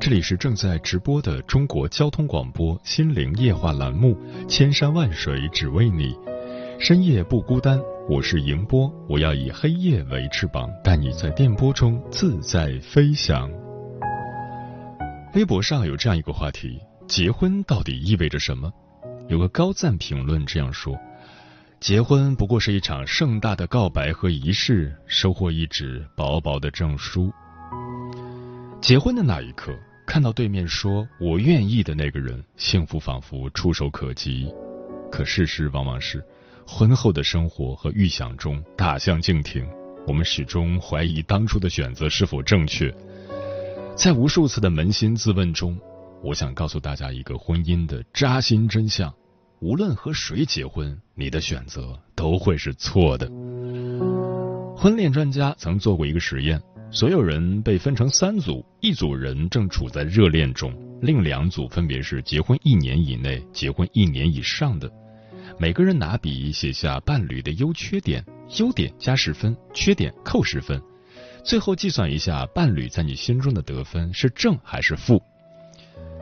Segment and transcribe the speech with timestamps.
[0.00, 4.16] 这里是正在直播的中国交通广播心灵夜话栏目
[4.46, 6.14] 《千山万水只为你》，
[6.78, 13.50] 深夜不孤单，我是迎波，我要以黑夜为翅膀，带你在电波中自在飞翔。
[15.34, 18.72] 微博上有这样一个话题：结婚到底意味着什么？
[19.28, 20.96] 有个高赞评论这样说。
[21.80, 27.32] 结婚不过是一场盛大的告白和仪式，收获一纸薄薄的证书。
[28.80, 29.72] 结婚的那一刻，
[30.08, 34.50] 看到对面说“我愿意”的那个人，幸福仿佛触手可及。
[35.12, 36.24] 可事实往往是，
[36.66, 39.68] 婚后的生活和预想中大相径庭。
[40.06, 42.90] 我们始终怀疑当初的选择是否正确。
[43.94, 45.78] 在无数次的扪心自问中，
[46.22, 49.12] 我想告诉大家一个婚姻的扎心真相。
[49.60, 53.30] 无论和谁结婚，你的选择都会是错的。
[54.74, 56.58] 婚恋专家曾做过一个实验，
[56.90, 60.72] 所有人被分成三组，一组人正处在热恋中，
[61.02, 64.90] 另两组分别是结婚一年以内、结婚一年以上的。
[65.58, 68.24] 每个人拿笔写下伴侣的优缺点，
[68.58, 70.80] 优点加十分，缺点扣十分，
[71.44, 75.22] 最后计算一下伴侣在你心中的得分是正还是负。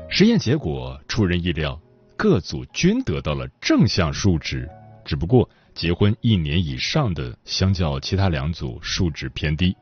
[0.09, 1.81] 实验结果出人意料。
[2.19, 4.67] 各组均得到了正向数值，
[5.05, 9.77] 只不过结婚一年以上的相较其他两组数值偏低。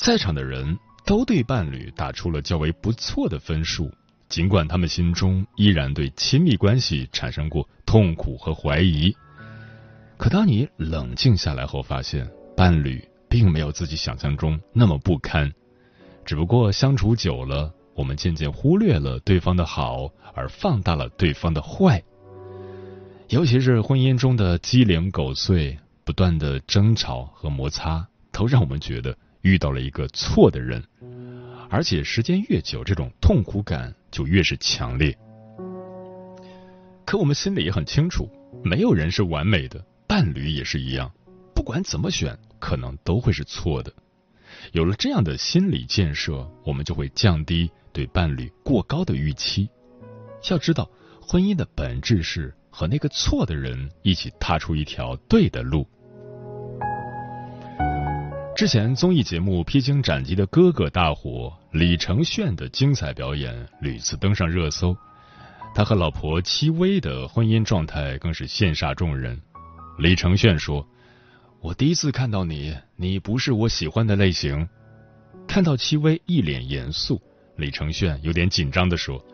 [0.00, 3.92] 在场的人都对伴侣打出了较为不错的分数，
[4.30, 9.14] 尽管他们心中依然对亲密关系产生过痛苦和怀疑。
[10.16, 15.52] 可当你冷静下来后，发现伴侣并没有自己想象中那么不堪，
[16.24, 17.70] 只不过相处久了。
[17.94, 22.02] 我们渐渐忽略了对方的好，而放大了对方的坏。
[23.28, 30.82] 尤其是婚姻中的鸡零狗碎、不断的争吵和摩擦，都让我们觉得遇到了一个错的人。
[31.68, 35.16] 而且时间越久，这种痛苦感就越是强烈。
[37.04, 38.28] 可我们心里也很清楚，
[38.64, 41.10] 没有人是完美的，伴侣也是一样。
[41.54, 43.92] 不管怎么选，可能都会是错的。
[44.72, 47.70] 有了这样的心理建设，我们就会降低。
[47.92, 49.68] 对伴侣过高的预期，
[50.48, 50.88] 要知道，
[51.20, 55.84] 婚姻的本质是和那个错的人一起踏出一条对的路。
[58.60, 64.94] 之前综艺节目《披荆斩棘的哥哥》大火，李承铉的精彩表演屡次登上热搜，
[65.74, 69.40] 他和老婆戚薇的婚姻状态更是羡煞众人。
[69.98, 70.86] 李承铉说
[71.62, 74.68] ：“我第一次看到你，你不是我喜欢的类型。”
[75.48, 77.18] 看到戚薇一脸严肃。
[77.56, 79.24] 李承铉有点紧张的说：“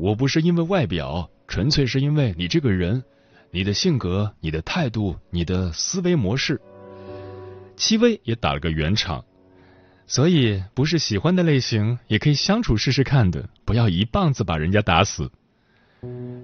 [0.00, 3.04] 我不是因为外表，纯粹是因为你这个人，
[3.50, 6.58] 你的性格、你的态度、你的思维模式。”
[7.76, 9.24] 戚薇也打了个圆场，
[10.06, 15.30] 所以不是喜欢的类型也可以相处试试看的，不要一棒子把人家打死。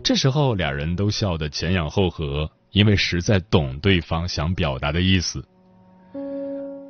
[0.02, 5.44] 这时候俩人都笑得前仰后合，因为实在懂对方想表达的意思。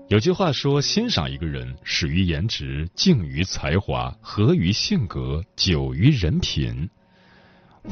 [0.08, 6.88] 有句话说：“欣赏一个人，始于颜值，敬于才华，合于性格，久于人品。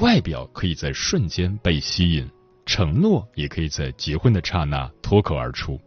[0.01, 2.29] 外表可以在瞬间被吸引，
[2.67, 5.81] 承诺也可以在结婚的刹那脱口而出。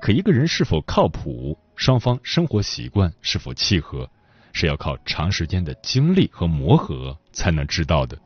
[0.00, 4.08] 可一个人是否靠谱，双方生活习惯是否契合，
[4.52, 8.16] 是要靠长时间的经历和磨合才能知道的。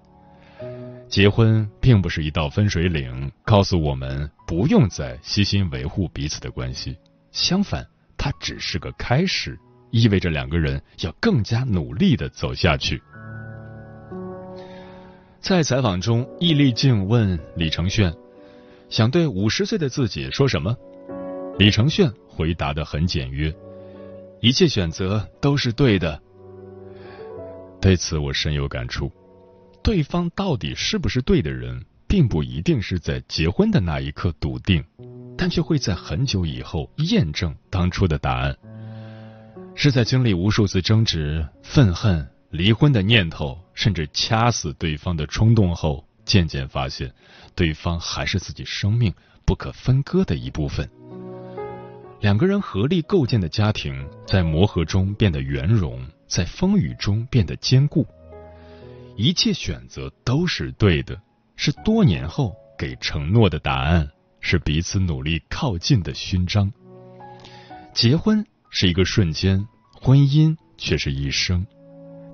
[1.08, 6.96] 结婚并不是一道分水岭，告诉我们不用再悉心维护彼此的关系。”
[7.32, 9.58] 相反，它只是个开始，
[9.90, 13.00] 意味着两个人要更加努力的走下去。
[15.40, 18.12] 在采访中，易立竞问李承铉
[18.90, 20.76] ：“想对五十岁的自己说什么？”
[21.60, 23.54] 李承铉回答的很简约
[24.40, 26.18] ：“一切选择都是对的。”
[27.82, 29.12] 对此，我深有感触。
[29.84, 34.82] 对方到底是不是对的人，并不一定是在结婚的那一刻笃定，
[35.36, 38.56] 但却会在很久以后验证当初的答案。
[39.74, 47.12] 是在经历无数次争执、愤恨、离婚的念头，甚至掐死对方的冲动后，渐渐发现，
[47.54, 49.12] 对方还是自己生命
[49.44, 50.90] 不可分割的一部分。
[52.20, 58.06] 两个人合力构建的家庭，在磨合中变得圆融，在风雨中变得坚固。
[59.16, 61.18] 一切选择都是对的，
[61.56, 64.06] 是多年后给承诺的答案，
[64.40, 66.70] 是彼此努力靠近的勋章。
[67.94, 71.66] 结婚是一个瞬间，婚姻却是一生。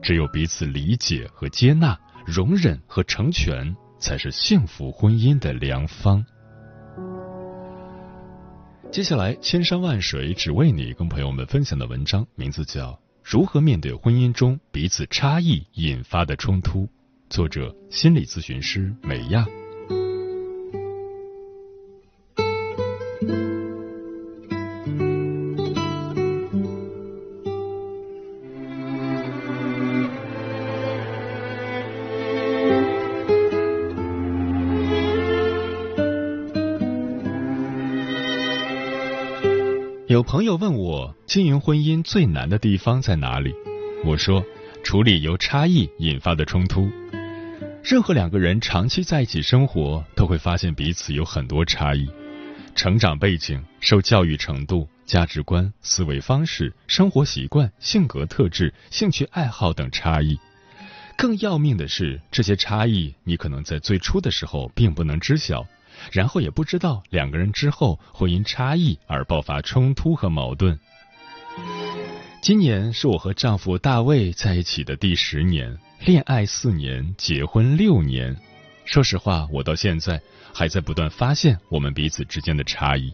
[0.02, 1.96] 只有彼此理解和接纳，
[2.26, 6.24] 容忍和成全，才是幸福婚姻的良方。
[8.92, 12.92] 接下来，千山万水只为你，跟朋友们分享的文章名字叫
[13.22, 16.84] 《如何面对婚姻中彼此差异引发的冲突》，
[17.28, 19.46] 作者心理咨询师美亚。
[40.26, 43.54] 朋友问我，经营婚姻最难的地方在哪里？
[44.04, 44.44] 我说，
[44.82, 46.90] 处理由差异引发的冲突。
[47.84, 52.10] 任何两个人长期在一起生活，都会发现彼此有很多差异：
[52.74, 60.36] 成长背景、受教育程度、价值观、思维方式、生活习惯、性格特质、兴趣爱好等差异。
[61.16, 65.64] 更要命的是，这些差异你可能在最初的时候并不能知晓。
[66.12, 70.78] 然后也不知道两个人之后会因差异而爆发冲突和矛盾。
[72.42, 78.36] 今年是我和丈夫大卫在一起的第十年，恋爱四年，结婚六年。
[78.84, 80.20] 说实话，我到现在
[80.54, 83.12] 还在不断发现我们彼此之间的差异。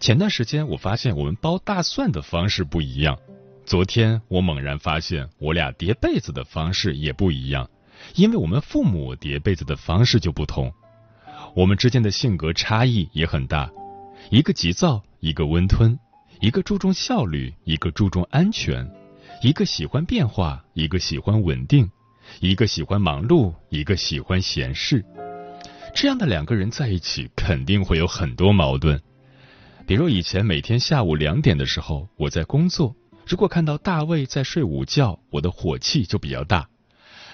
[0.00, 3.16] 前段时间我发现我们剥大蒜的方式不一样，
[3.64, 7.70] 昨天我猛然发现我俩叠被子的方式也不一样，
[8.16, 10.72] 因为我们父母叠被子的方式就不同。
[11.54, 13.70] 我们之间的性格差异也很大，
[14.30, 15.94] 一个急躁，一个温吞；
[16.40, 18.86] 一个注重效率，一个注重安全；
[19.42, 21.84] 一个喜欢变化，一个喜欢稳定；
[22.40, 25.04] 一个喜欢忙碌，一个喜欢闲适。
[25.94, 28.98] 这样的两个人在一起，肯定会有很多矛盾。
[29.86, 32.96] 比如以前每天下午两点的时候，我在工作，
[33.26, 36.70] 如果看到大卫在睡午觉，我的火气就比较大。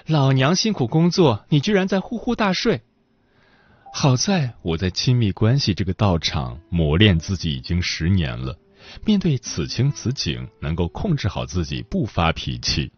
[0.06, 2.80] 老娘辛苦工作，你居然在呼呼大睡。
[3.92, 8.56] 好在我在亲密关系这个道场磨练自己已经十年了，
[9.04, 12.92] 面对此情此景，能够控制好自己不发脾气。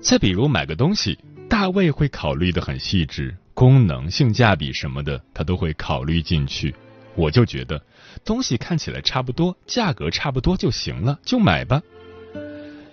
[0.00, 6.74] 再比如买个东西，大卫会考虑的很细致，功能、性价比什么的他都会考虑进去。
[7.16, 7.82] 我就觉得
[8.24, 11.82] 东西看起来差不多，价格差不多就行了，就买吧。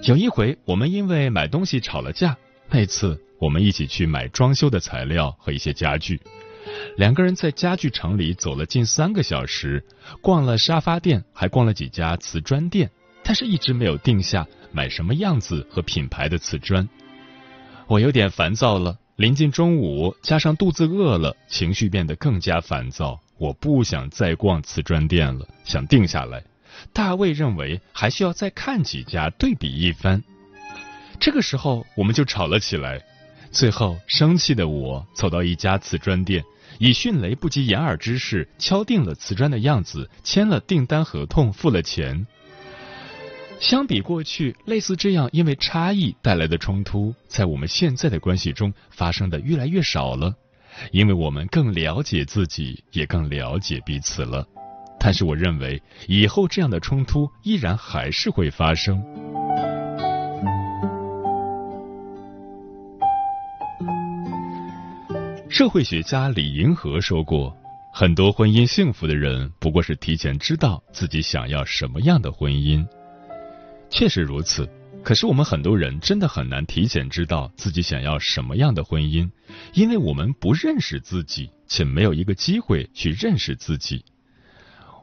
[0.04, 2.36] 有一回我们因为买东西吵了架，
[2.70, 6.20] 那次我们一起去买装修的材料和一些家具。
[6.98, 9.84] 两个人在家具城里走了近三个小时，
[10.22, 12.90] 逛了沙发店，还逛了几家瓷砖店，
[13.24, 16.88] 但是一直没有定下买什么样子和品牌的瓷砖。
[17.88, 18.98] 我有点烦躁了。
[19.16, 23.20] 临近中午，加上肚子饿了，情绪变得更加烦躁。
[23.40, 26.44] 我不想再逛瓷砖店了，想定下来。
[26.94, 30.22] 大卫认为还需要再看几家，对比一番。
[31.20, 33.02] 这个时候，我们就吵了起来。
[33.58, 36.44] 最后，生气的我走到一家瓷砖店。
[36.78, 42.28] 以迅雷不及掩耳之势敲定了瓷砖的样子，签了订单合同，付了钱。
[43.60, 50.36] 相比过去，类似这样因为差异带来的冲突，在我们现在的关系中发生的越来越少了，
[50.92, 54.46] 因为我们更了解自己，也更了解彼此了。
[55.00, 59.04] 但是，我认为以后这样的冲突依然还是会发生。
[65.58, 67.52] 社会学家李银河说过，
[67.92, 72.86] 很多婚姻幸福的人，不过是提前知道自己想要什么样的婚姻。
[73.90, 74.70] 确实如此，
[75.04, 79.28] 可是我们很多人真的很难提前知道自己想要什么样的婚姻，
[79.74, 84.06] 因为我们不认识自己，且没有一个机会去认识自己。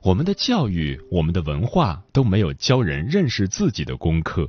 [0.05, 4.49] 我们的教育、我们的文化都没有教人认识自己的功课。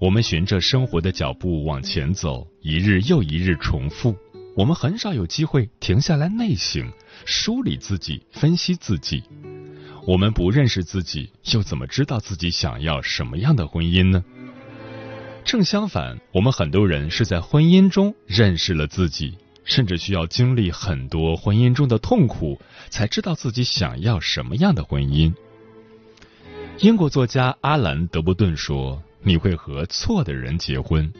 [0.00, 4.16] 我们循着生活的脚步往前走，一日又一日重复。
[4.54, 6.92] 我们很少有机会停下来内省、
[7.24, 9.22] 梳理自己、分析自己。
[10.06, 14.22] 我们不认识自己，又怎么知道自己想要什么样的婚姻呢？
[15.44, 25.32] 正相反，我们很多人是在婚姻中认识了自己，甚至需要经历很多婚姻中的痛苦，才知道自己想要什么样的婚姻。
[26.78, 31.12] 英国作家阿兰·德伯顿说：“你会和错的人结婚，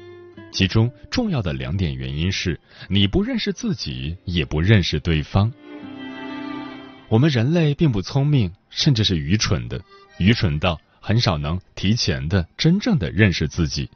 [0.52, 5.50] 其中重要的两点原因是你不认识自己，也不认识对方。
[7.08, 9.80] 我们人类并不聪明，甚至是愚蠢的，
[10.18, 13.88] 愚蠢到很少能提前的真正的认识自己。”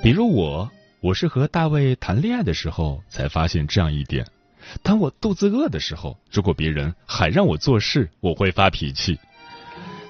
[0.00, 4.26] 比如我，我是和大卫谈恋爱的时候才发现这样一点：
[4.82, 9.18] 当我肚子饿的时候，如果别人还让我做事，我会发脾气，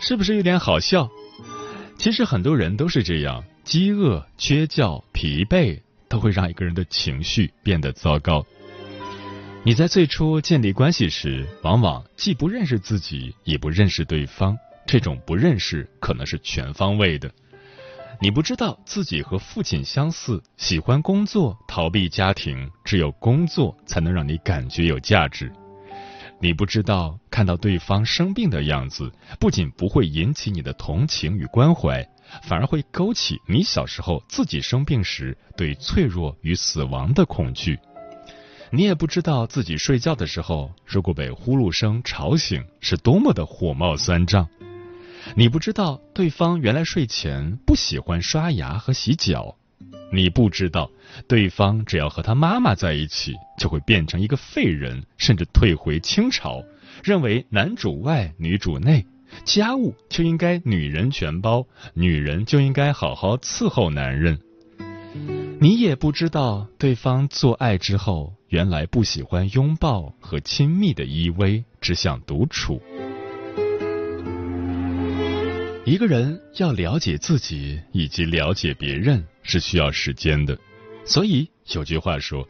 [0.01, 1.09] 是不是有点好笑？
[1.97, 8.43] 其实很多人都是这样，饥饿、缺觉、疲惫都会让一个人的情绪变得糟糕。
[9.63, 14.57] 你在最初建立关系时，往往既不认识自己，也不认识对方，
[14.87, 17.31] 这种不认识可能是全方位的。
[18.23, 25.53] 你不知道自己和父亲相似，喜欢工作，逃避家庭，只有工作才能让你感觉有价值。
[26.41, 32.09] 你不知道看到对方生病的样子，不仅不会引起你的同情与关怀，
[32.45, 37.79] 反而会勾起你小时候自己生病时对脆弱与死亡的恐惧。
[38.71, 44.49] 你也不知道自己睡觉的时候，如果被呼噜声吵醒，是多么的火冒三丈。
[45.35, 49.57] 你不知道对方原来睡前不喜欢刷牙和洗脚，
[50.11, 50.91] 你不知道
[51.27, 56.65] 对方只要和他妈妈在一起就会变成一个废人，甚至退回清朝，
[57.05, 59.05] 认为男主外女主内，
[59.45, 64.39] 家务就应该女人全包，女人就应该好好伺候男人。
[65.61, 72.81] 你也不知道对方做爱之后原来不喜欢拥抱和亲密的依偎，只想独处。
[75.85, 80.57] 一个人要了解自己以及了解别人是需要时间的，
[81.05, 82.47] 所以有句话说：“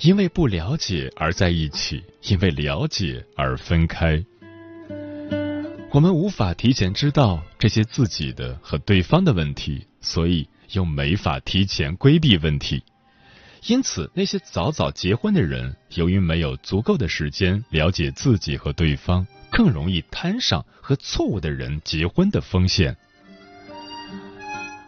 [0.00, 4.24] 因为不了解而在一起，因为了解而分开。”
[5.92, 12.82] 我们无法提前知道这些自己的和对方的问题，所以又没法提前规避问题。
[13.66, 19.26] 因此，那些早早结婚的人，由于没有足够的时间了解自己和对方。
[19.50, 22.94] 更容易摊上和错误的人结婚的风险。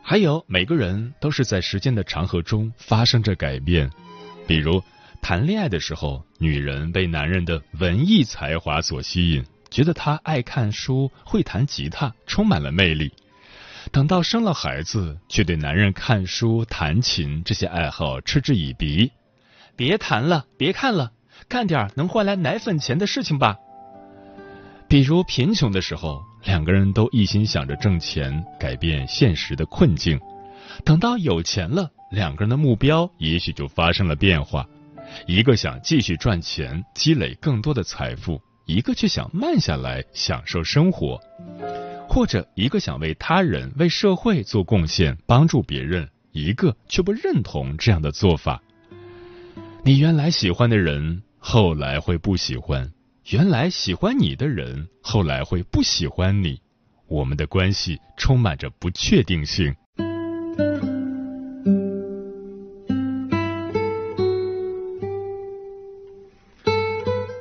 [0.02, 3.88] 还有，每个人都是在时间的长河中发生着改变。
[4.46, 4.82] 比如，
[5.22, 13.12] 谈恋爱的时候，女人被男人的文艺才华所吸引，觉得他爱看书、会弹吉他，充满了魅力。
[13.92, 19.12] 等到生了孩子，却对男人看书、弹琴这些爱好嗤之以鼻。
[19.76, 21.12] 别谈了，别看了，
[21.48, 23.56] 干点能换来奶粉钱的事情吧。
[24.88, 30.18] 比如贫穷的时候，两个人都一心想着挣钱，改变现实的困境；
[30.84, 34.66] 等到有钱了，两个人的目标也许就发生了变化。
[35.26, 41.20] 一个想继续赚钱，积累更多的财富；一个却想慢下来，享受生活。
[42.08, 48.62] 或者一个想为他人、为社会做贡献，帮助别人；一个却不认同这样的做法。
[49.84, 52.90] 你原来喜欢的人，后来会不喜欢。
[53.30, 56.60] 原来喜欢你的人，后来会不喜欢你。
[57.06, 59.72] 我们的关系充满着不确定性。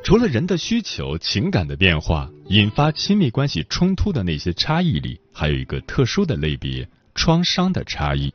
[0.03, 8.31] 除了人的需求、情感的变化，引发亲密关系冲突的那些差异里，还有一个特殊的类别——创伤的差异。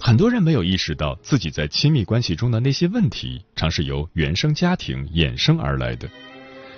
[0.00, 6.10] 很多人没有意识到自己在亲密关系中的那些问题，常是由原生家庭衍生而来的。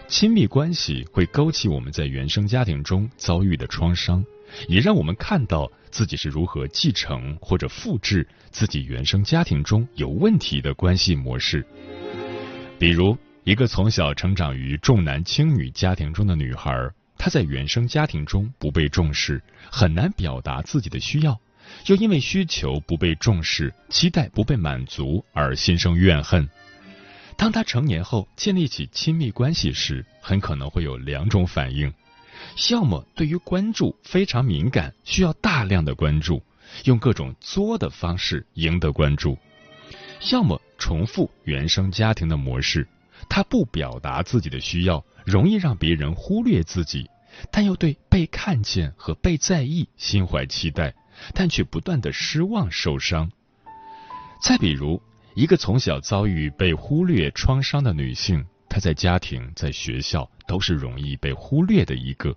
[0.09, 4.25] 亲密关系会勾起我们在原生家庭中遭遇的创伤，
[4.67, 11.65] 也让我们看到自己是如何继承或者复制自己原生家庭中有问题的关系模式。
[12.79, 16.73] 比如，一个从小成长于重男轻女家庭中的女孩，
[17.19, 21.39] 她在原生家庭中不被重视，很难表达自己的需要，
[21.85, 26.49] 又因为需求不被重视、期待不被满足而心生怨恨。
[27.39, 31.95] 当他成年后建立起亲密关系时，很可能会有两种反应：
[32.71, 36.43] 要么对于关注非常敏感，需要大量的关注，
[36.85, 39.39] 用各种作的方式赢得关注；
[40.33, 42.89] 要么重复原生家庭的模式，
[43.29, 47.09] 他不表达自己的需要，容易让别人忽略自己，
[47.53, 50.93] 但又对被看见和被在意心怀期待，
[51.35, 53.31] 但却不断的失望受伤。
[54.43, 55.01] 再比如。
[55.39, 62.37] 一个从小遭遇被忽略创伤的女性，她在家庭、在学校都是容易被忽略的一个。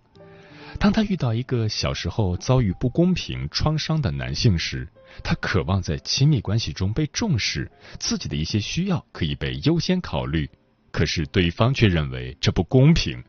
[0.77, 4.87] 当她遇到一个小时候遭遇不公平创伤的男性时，
[5.23, 10.47] 她渴望在亲密关系中被重视，自己的一些需要可以被优先考虑。
[10.91, 13.23] 可是对方却认为这不公平，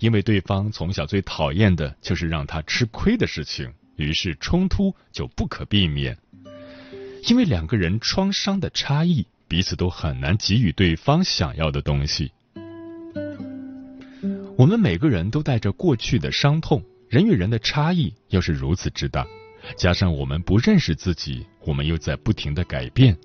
[0.00, 6.18] 因为对方从小最讨厌的就是让他吃亏的事情，于是冲突就不可避免。
[7.26, 12.30] 因为两个人创伤的差异，彼此都很难给予对方想要的东西。
[14.56, 19.26] 我们每个人都带着过去的伤痛，人与人的差异又是如此之大，
[19.76, 23.16] 加上我们不认识自己，我们又在不停的改变，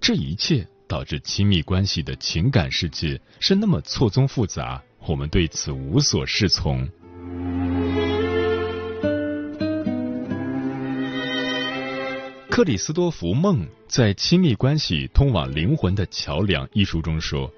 [0.00, 6.88] 这一切导致亲密关系的情感世界是那么错综复杂，我们对此无所适从。
[12.54, 17.52] 克里斯多福·梦在《亲密关系通往灵魂的桥梁》一书中说：“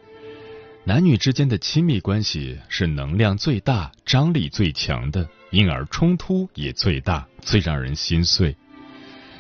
[0.84, 8.56] 男女之间的亲密关系是能量最大、张力最强的，因而冲突也最大、最让人心碎。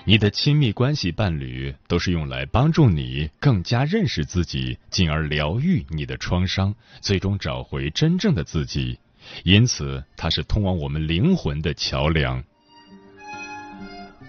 [0.04, 8.98] 你的亲密关系伴侣都是用来帮助你更加认识自己，进而疗愈你的创伤，最终找回真正的自己。
[9.42, 12.44] 因此，它是通往我们灵魂的桥梁。”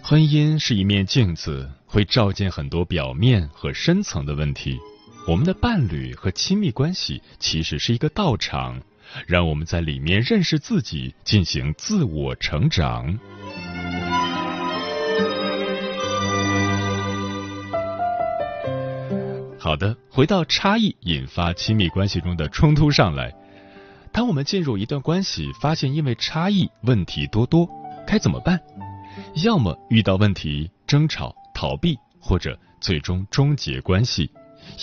[0.09, 4.79] 婚姻是一面镜子，会照见很多表面和深层的问题。
[5.27, 8.81] 我们的伴侣和亲密关系其实是一个道场，
[9.25, 13.19] 让我们在里面认识自己，进行自我成长。
[19.59, 23.35] 好的，回到差异引发亲密关系中的冲突上来。
[24.13, 27.67] 当我们进入一段关系，发现因为差异问题多多，
[28.07, 28.57] 该怎么办？
[29.43, 34.29] 要么遇到问题争吵逃避，或者最终终结关系；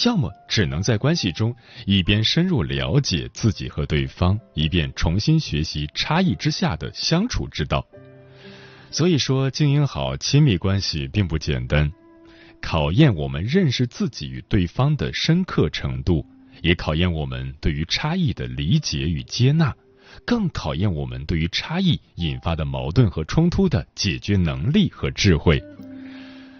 [0.06, 1.54] 要么只能在关系中
[1.86, 7.84] 一边深入了解自己和对方，一边重新学习差异之下的相处之道。
[8.90, 11.92] 所以说，经营好亲密关系并不简单，
[12.62, 16.24] 考验我们认识自己与对方的深刻程度，
[16.62, 19.74] 也考验我们对于差异的理解与接纳。
[20.24, 25.62] 更考验我们对于差异引发的矛盾和冲突的解决能力和智慧。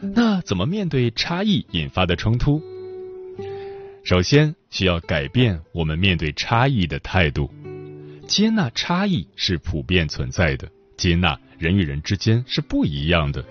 [0.01, 2.63] 那怎么面对差异引发的冲突？
[4.05, 7.51] 首先需要改变我们面对差异的态度，
[8.27, 13.43] 接纳差异是普遍存在的，接纳人与人之间是不一样的。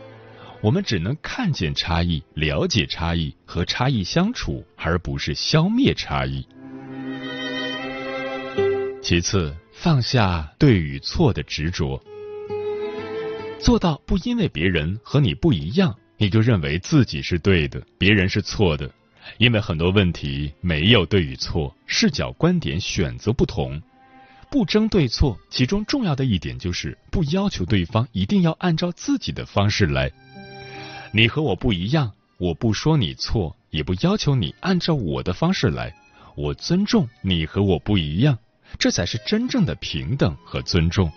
[0.61, 6.47] 我们只能看见差异，了解差异，和差异相处，而不是消灭差异。
[9.01, 9.55] 其次。
[9.83, 12.01] 放下对与错的执着，
[13.59, 18.89] 做到不因为别人和你不一样，你就认为自己是对的，别人是错的。
[19.39, 23.81] 因为很多问题没有对与错，视角、观点、选择不同，
[24.49, 25.37] 不争对错。
[25.49, 30.09] 其中重要的一点就是不要求对方一定要按照自己的方式来。
[31.11, 35.93] 你和我不一样，我不说你错，也不要求你按照我的方式来。
[36.37, 38.37] 我尊重你和我不一样。
[38.77, 41.11] 这才是真正的平等和尊重。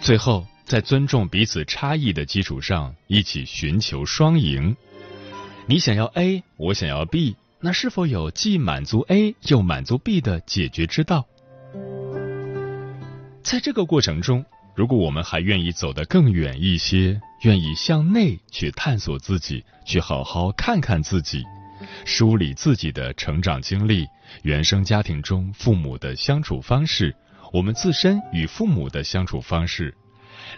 [0.00, 4.76] 最后，在尊重彼此差异的基础上，一起寻求双赢。
[5.66, 11.24] 你想要 A，我想要 B，那是否有既满足 A 又满足 B 的解决之道？
[13.42, 21.42] 在这个过程中，如果我们还愿意走得更远一些，愿意向内去探索自己，去好好看看自己。
[22.04, 24.06] 梳理自己的成长经历，
[24.42, 27.14] 原生家庭中父母的相处方式，
[27.52, 29.94] 我们自身与父母的相处方式，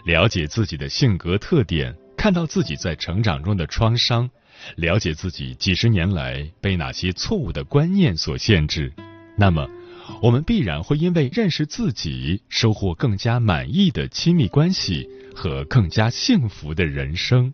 [0.05, 4.29] 了解自己的性格特点，看到自己在成长中的创伤，
[4.75, 8.93] 了解自己几十年来被哪些错误的观念所限制，
[9.37, 9.69] 那么，
[10.21, 17.53] 我们必然会因为认识自己，收获更加满意的亲密关系和更加幸福的人生。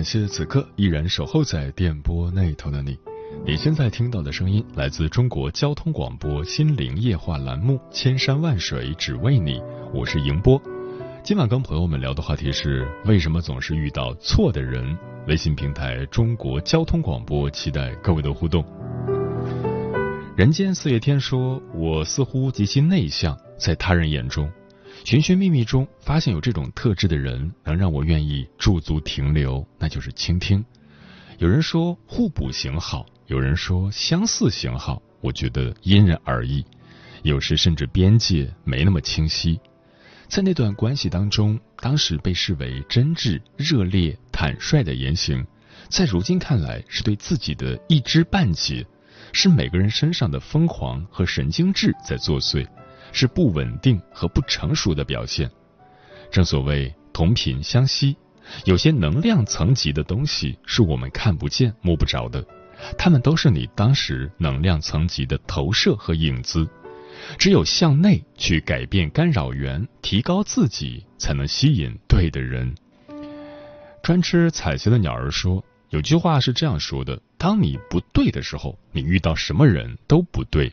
[0.00, 2.98] 感谢此刻依然守候在电波那头的你。
[3.44, 9.56] 你现在听到的声音来自中国交通广播心灵夜话栏目《千山万水只为你》，
[9.92, 10.58] 我是迎波。
[11.22, 14.96] 今晚跟朋友们聊的话题是：为什么总是遇到错的人？
[15.26, 18.64] 微信平台中国交通广播期待各位的互动。
[20.34, 24.50] 人间四月天说：“我似乎极其内向，在他人眼中，
[25.04, 30.64] 寻寻觅觅中发现有这种特质的人，能让我愿意驻足停留，那就是倾听。”
[31.38, 36.64] 有人说互补型好，有人说相似型好，我觉得因人而异，
[37.22, 39.58] 有时甚至边界没那么清晰。
[40.28, 45.44] 在那段关系当中，当时被视为真挚、热烈、坦率的言行，
[45.88, 48.86] 在如今看来是对自己的一知半解。
[49.32, 52.66] 是每个人身上的疯狂和神经质在作祟，
[53.12, 55.50] 是不稳定和不成熟的表现。
[56.30, 58.16] 正所谓同频相吸，
[58.64, 62.44] 有些能量层级的东西是我们看不见摸不着的，
[62.96, 66.68] 它们都是你当时能量层级的投射和影子。
[67.36, 72.74] 只有向内去改变干扰源，提高自己，才能吸引对的人。
[74.02, 75.64] 专吃彩旗的鸟儿说。
[75.90, 80.70] 有句话是这样说的：当你不对的时候，你遇到什么人都不对，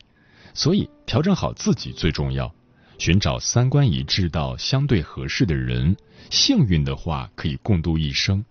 [0.54, 2.52] 所以调整好自己最重要。
[2.98, 5.96] 寻找三观一致到相对合适的人，
[6.30, 8.44] 幸运的话可以共度一生。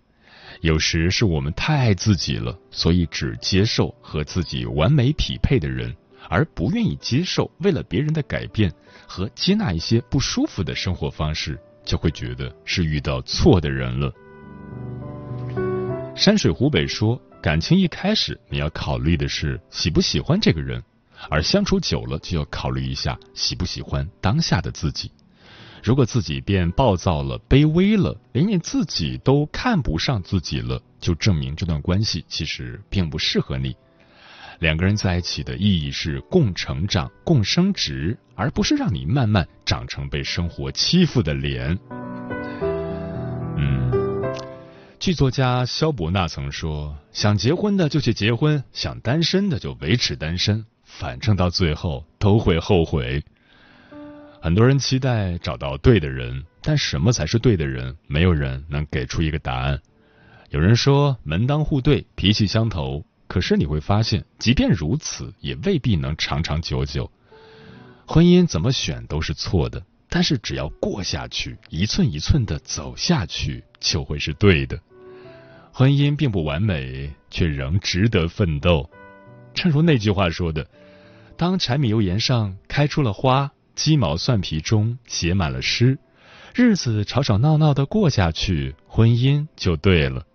[0.62, 5.94] 有时是我们太爱自己了，所以只接受和自己完美匹配的人，
[6.30, 8.72] 而不愿意接受为了别人的改变
[9.06, 14.10] 和接纳一些不舒服的生活方式，就会觉得是遇到错的人了。
[16.16, 20.82] 山水湖北说，感情一开始你要考虑的是喜不喜欢这个人，
[21.30, 25.10] 而相处久了就要考虑一下喜不喜欢当下的自己。
[25.82, 33.76] 如果自己变暴躁了、卑微了，连你自己都看不上自己了，就证明这段关系其实并不适合你。
[34.58, 41.78] 两个人在一起的意义是共成长、共升值，而不是让你慢慢长成被生活欺负的脸。
[43.56, 44.34] 嗯
[44.98, 50.66] 剧作家肖伯纳曾说：“想结婚的就去结婚，想单身的就维持单身，
[50.98, 53.22] 反正到最后都会后悔。”
[54.42, 57.96] 很多人期待找到对的人，但什么才是对的人？
[58.06, 59.80] 没有人能给出一个答案。
[60.50, 67.10] 有人说门当户对、脾气相投，可是你会发现，即便如此，也未必能长长久久。
[68.06, 74.78] 婚姻怎么选都是错的，但是只要过下去，一寸一寸的走下去，就会是对的。
[75.72, 78.88] 婚姻并不完美，却仍值得奋斗。
[79.52, 80.66] 正如那句话说的
[81.38, 85.96] ：“当柴米油盐上开出了花，鸡毛蒜皮中写满了诗，
[86.52, 90.26] 日子吵吵闹闹的过下去，婚姻就对了。”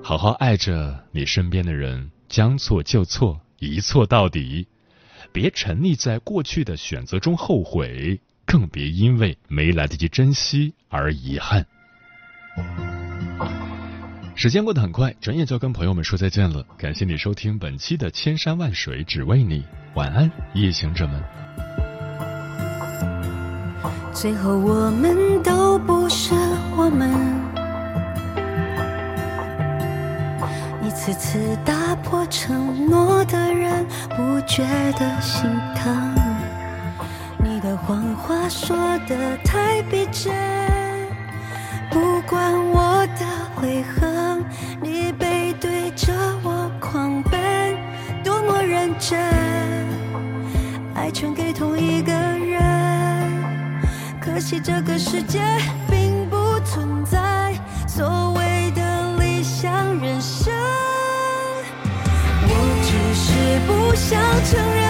[0.00, 4.68] 好好爱着你身边的人，将错就错，一错到底。
[5.32, 11.66] 别沉溺在过去的选择中后悔，更别因为没来得及珍惜而遗憾。
[14.40, 16.64] 时间过得很快，转眼就要跟朋友们说再见了。
[16.78, 19.60] 感谢你收听本期的《千山万水只为你》，
[19.92, 21.22] 晚安，夜行者们。
[24.14, 26.34] 最后我们都不是
[26.74, 27.10] 我们，
[30.82, 33.84] 一次次打破承诺的人，
[34.16, 34.64] 不觉
[34.98, 36.14] 得心疼。
[37.44, 38.74] 你的谎话说
[39.06, 40.32] 的太逼真，
[41.90, 43.82] 不管我的回
[49.00, 49.18] 真。
[50.94, 52.60] 爱全给同一个人，
[54.20, 55.40] 可惜这个世界
[55.90, 57.54] 并不存在
[57.88, 60.52] 所谓的理想人生。
[62.42, 64.89] 我只是不想承认。